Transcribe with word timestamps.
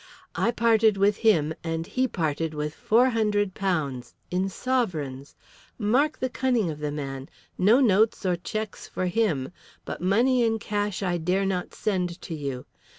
I 0.35 0.49
parted 0.49 0.97
with 0.97 1.17
him 1.17 1.53
and 1.63 1.85
he 1.85 2.07
parted 2.07 2.55
with 2.55 2.75
£400. 2.75 4.13
In 4.31 4.49
sovereigns. 4.49 5.35
Mark 5.77 6.17
the 6.17 6.27
cunning 6.27 6.71
of 6.71 6.79
the 6.79 6.91
man! 6.91 7.29
No 7.55 7.79
notes 7.81 8.25
or 8.25 8.35
cheques 8.35 8.87
for 8.87 9.05
him. 9.05 9.51
But 9.85 10.01
money 10.01 10.43
in 10.43 10.57
cash 10.57 11.03
I 11.03 11.19
dare 11.19 11.45
not 11.45 11.75
send 11.75 12.19
to 12.23 12.33
you. 12.33 12.65